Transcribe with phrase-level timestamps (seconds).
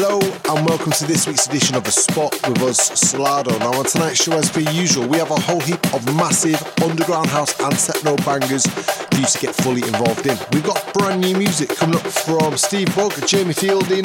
[0.00, 3.58] Hello and welcome to this week's edition of The Spot with us, Solardo.
[3.58, 7.26] Now on tonight's show, as per usual, we have a whole heap of massive underground
[7.26, 10.38] house and techno bangers for you to get fully involved in.
[10.52, 14.04] We've got brand new music coming up from Steve Bug, Jamie Fielding,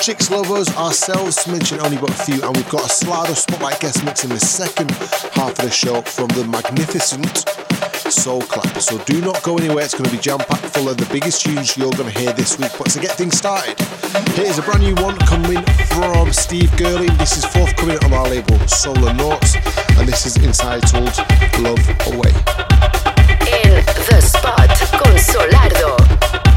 [0.00, 3.36] Chicks Luv Us, ourselves, to mention only but a few, and we've got a Solardo
[3.36, 4.92] Spotlight guest mix in the second
[5.36, 7.44] half of the show from the magnificent
[8.10, 8.78] Soul Clap.
[8.80, 11.42] So do not go anywhere, it's going to be jam packed full of the biggest
[11.44, 12.72] tunes you're going to hear this week.
[12.78, 13.78] But to get things started,
[14.34, 17.08] here's a brand new one coming from Steve Gurley.
[17.18, 19.56] This is forthcoming on our label Solar Notes,
[19.98, 21.14] and this is entitled
[21.60, 22.32] Love Away.
[23.62, 24.68] En The Spot
[24.98, 26.53] con Solardo.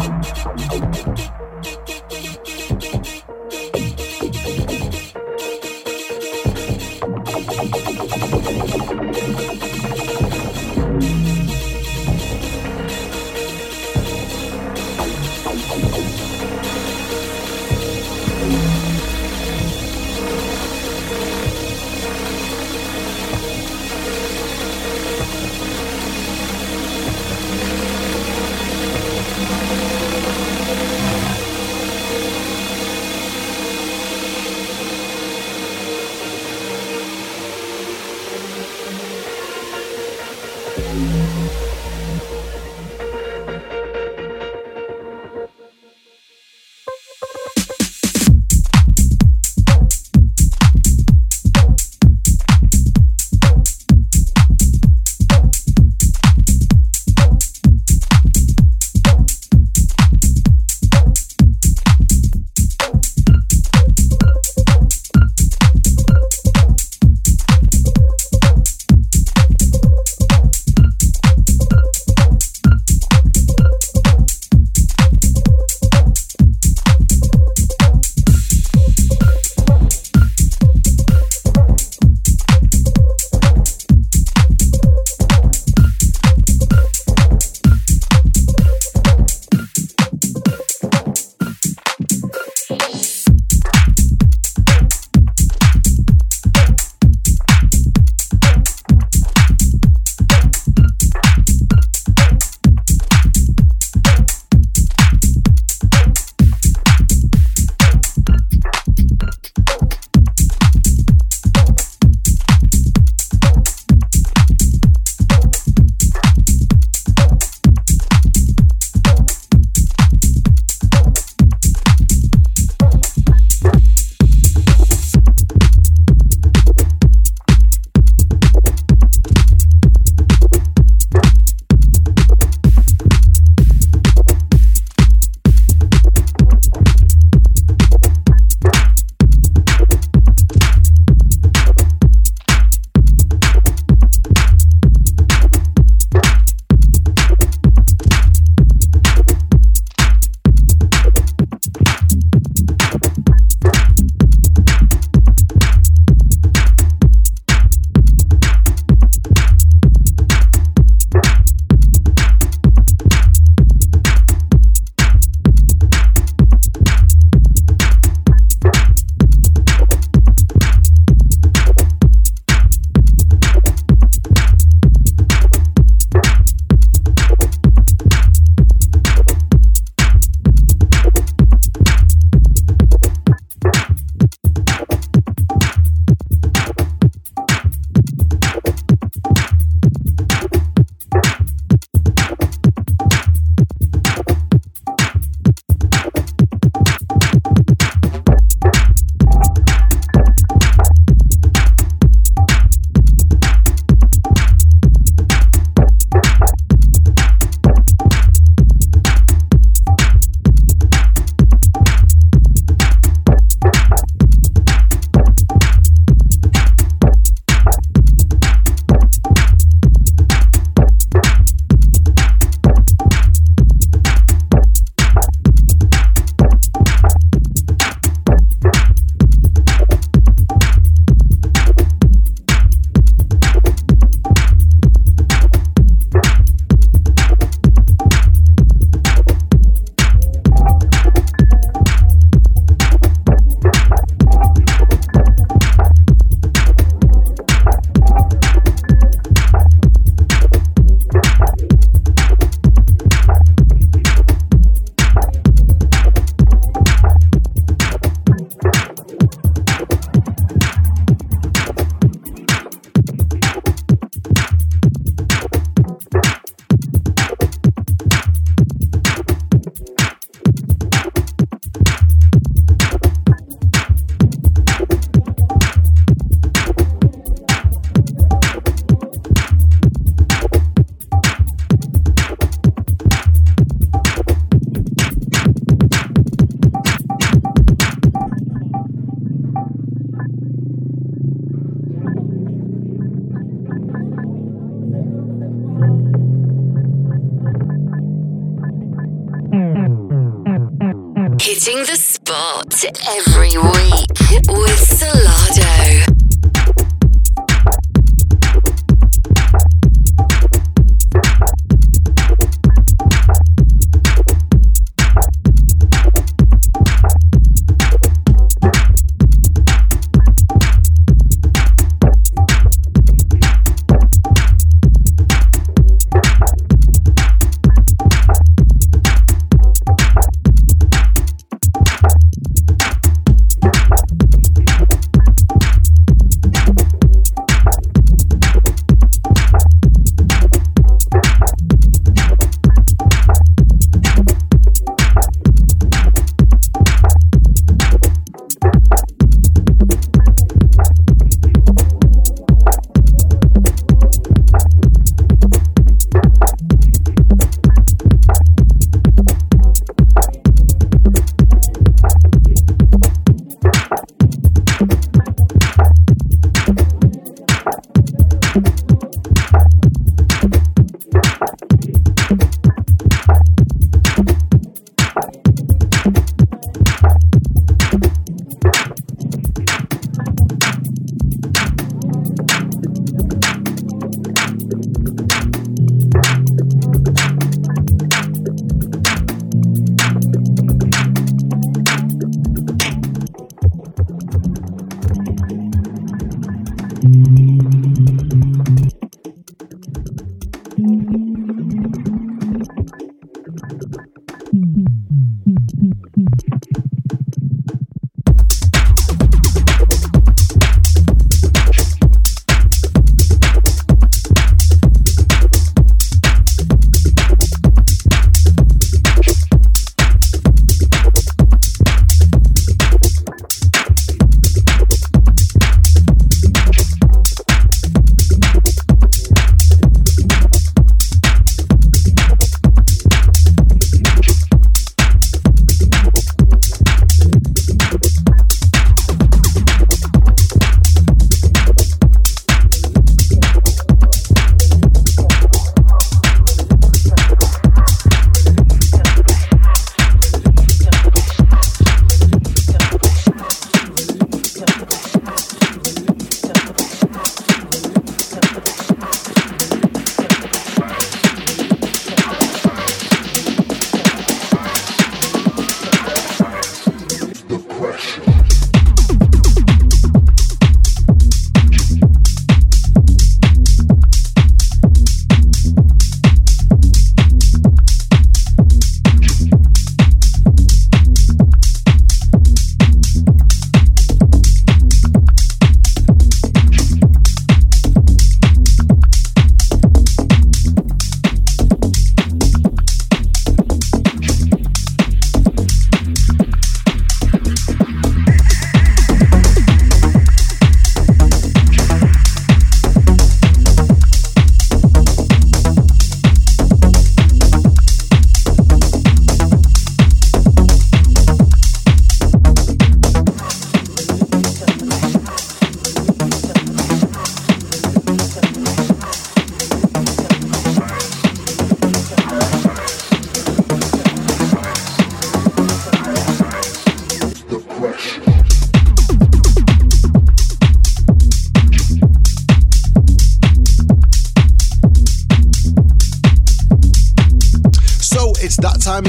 [0.00, 1.29] Thank you.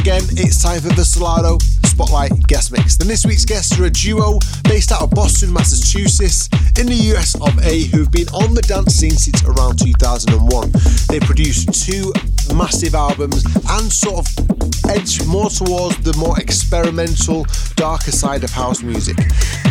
[0.03, 2.95] Time for the Solardo Spotlight guest mix.
[2.97, 7.35] Then this week's guests are a duo based out of Boston, Massachusetts, in the US
[7.35, 10.71] of A, who've been on the dance scene since around 2001.
[11.09, 12.11] They produced two
[12.55, 18.81] massive albums and sort of edge more towards the more experimental, darker side of house
[18.81, 19.17] music.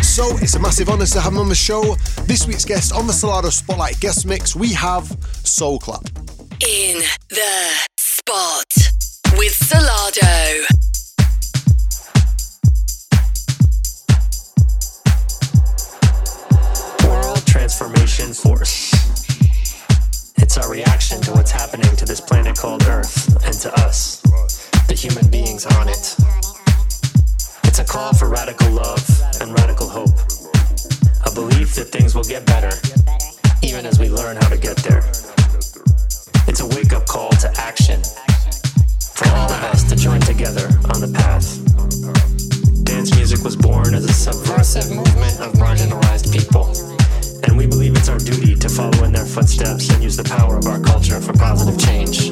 [0.01, 1.95] So it's a massive honour to have them on the show.
[2.27, 5.05] This week's guest on the Solardo Spotlight guest mix, we have
[5.43, 6.05] Soul Clap.
[6.61, 9.00] In the spot
[9.37, 10.65] with Solardo.
[17.45, 18.91] transformation force.
[20.37, 24.21] It's our reaction to what's happening to this planet called Earth and to us,
[24.87, 26.15] the human beings on it.
[27.65, 29.05] It's a call for radical love
[29.39, 30.17] and radical hope.
[31.25, 32.71] A belief that things will get better,
[33.61, 35.03] even as we learn how to get there.
[36.47, 38.01] It's a wake up call to action
[39.21, 41.57] for all of us to join together on the path.
[42.83, 46.65] Dance music was born as a subversive movement of marginalized people.
[47.45, 50.57] And we believe it's our duty to follow in their footsteps and use the power
[50.57, 52.31] of our culture for positive change.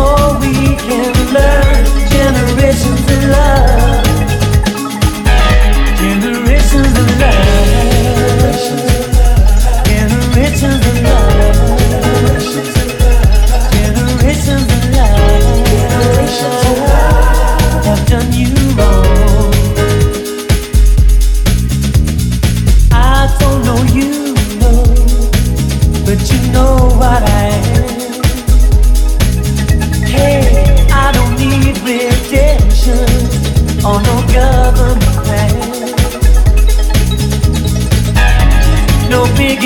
[0.00, 1.84] more we can learn.
[2.08, 4.09] Generations of love.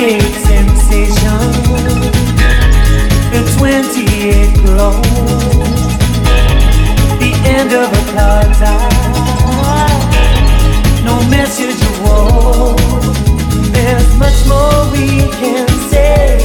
[0.05, 1.39] 28 sensation,
[3.33, 5.01] the 28 glow,
[7.17, 8.05] the end of a.
[11.03, 12.75] No message of.
[13.73, 16.37] There's much more we can say.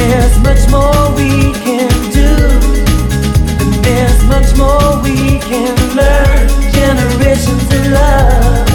[0.00, 2.30] There's much more we can do.
[3.82, 6.48] There's much more we can learn.
[6.72, 8.66] Generations of love.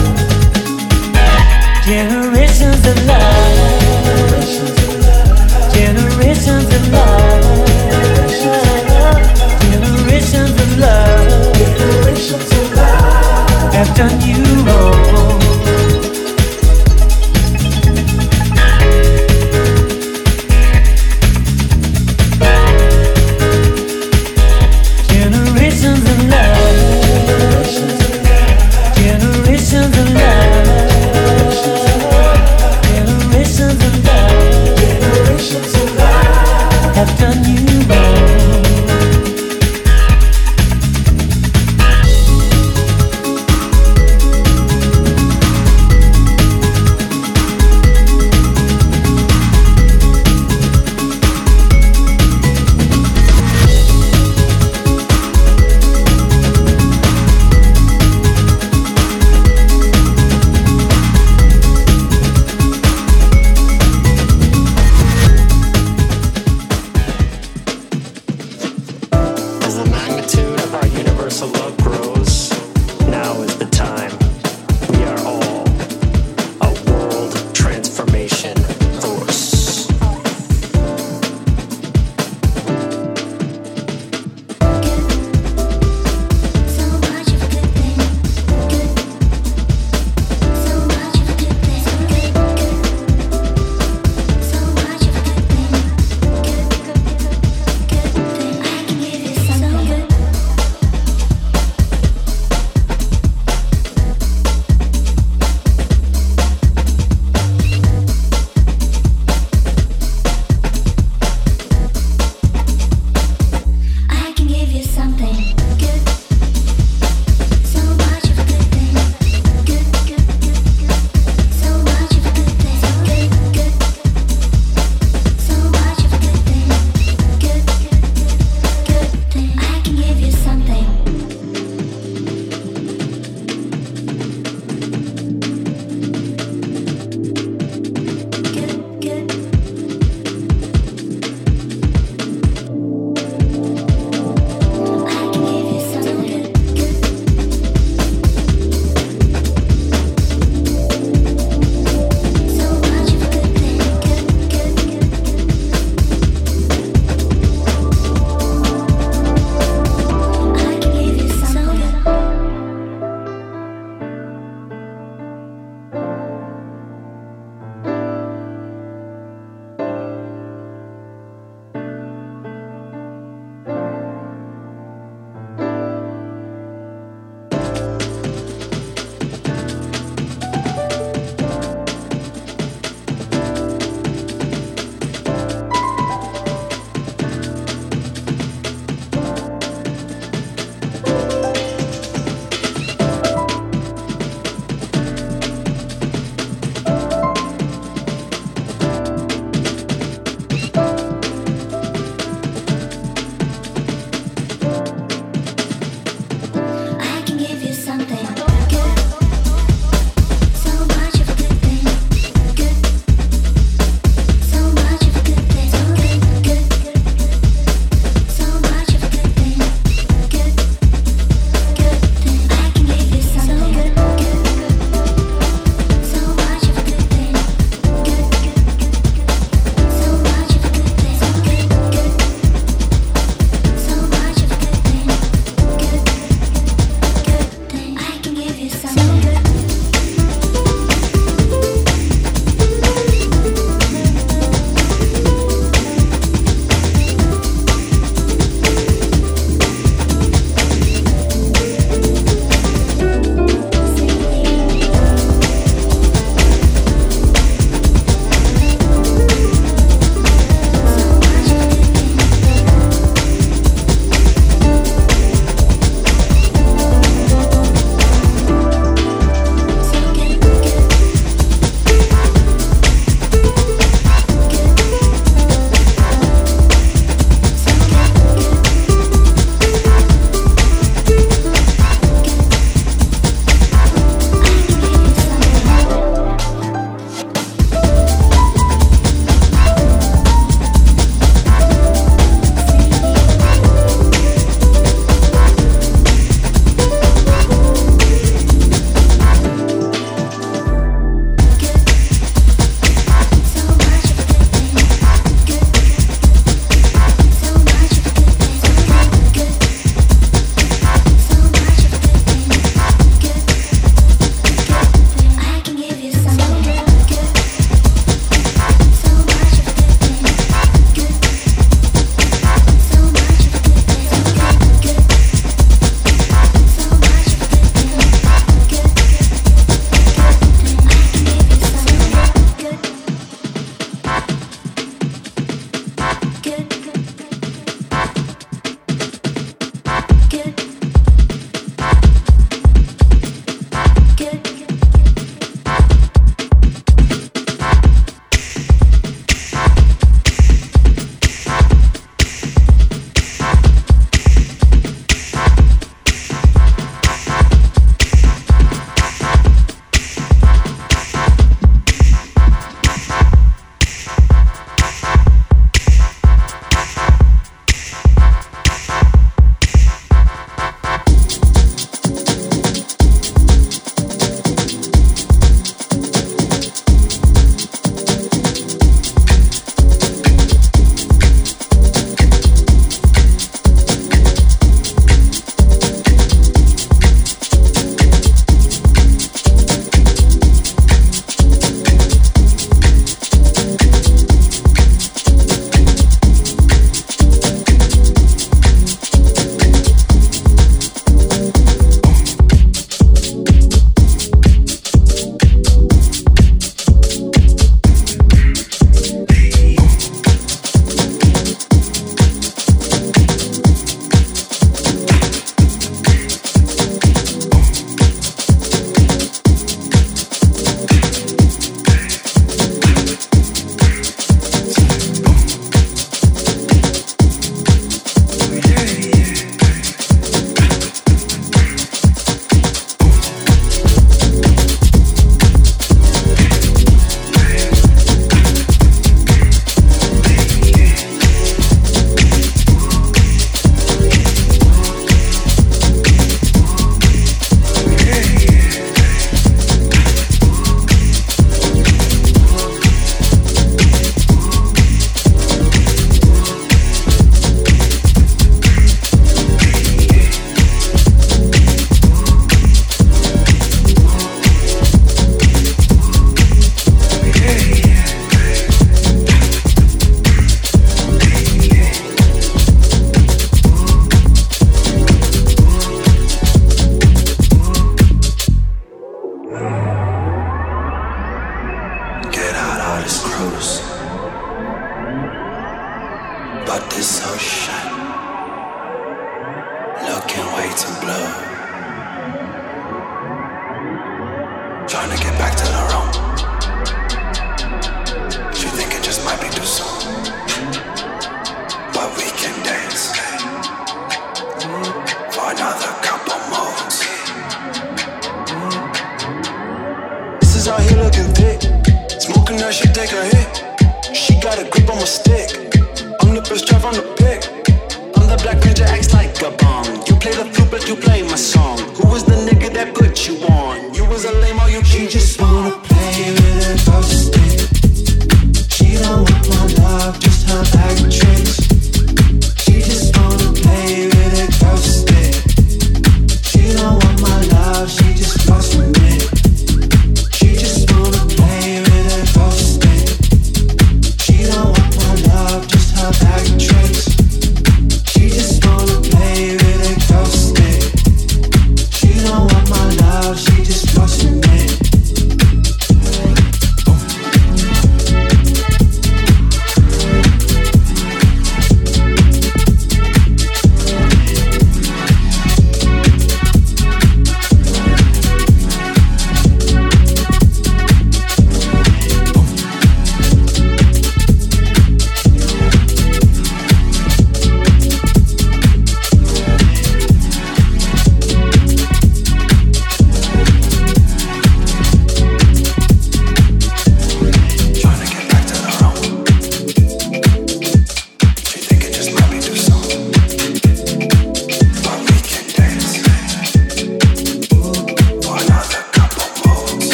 [1.84, 2.15] Generations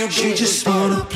[0.00, 1.08] Remember,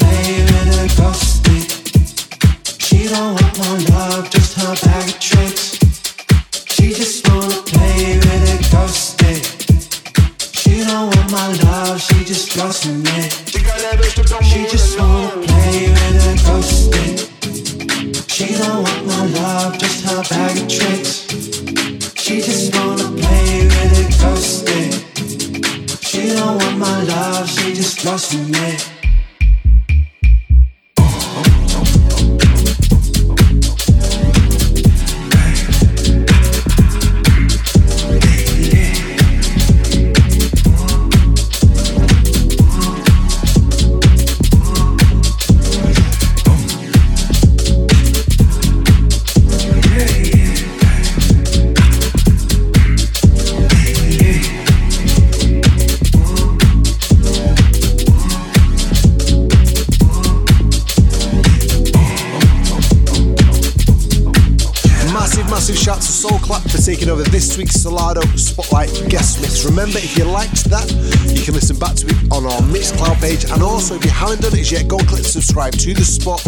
[75.52, 76.40] subscribe to the spot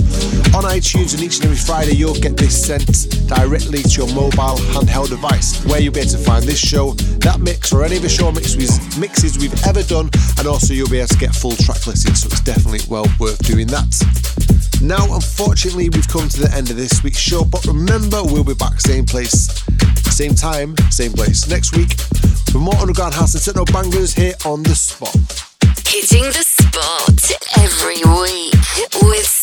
[0.57, 1.13] on iTunes.
[1.13, 5.63] And each and every Friday, you'll get this sent directly to your mobile handheld device,
[5.67, 8.33] where you'll be able to find this show, that mix, or any of the show
[8.33, 10.09] mixes, we've ever done.
[10.39, 12.23] And also, you'll be able to get full track listings.
[12.23, 13.93] So it's definitely well worth doing that.
[14.81, 18.55] Now, unfortunately, we've come to the end of this week's show, but remember, we'll be
[18.55, 19.53] back same place,
[20.09, 21.93] same time, same place next week
[22.49, 25.13] for more underground house and techno bangers here on the spot.
[25.85, 27.21] Hitting the spot
[27.61, 28.54] every week
[29.03, 29.34] with.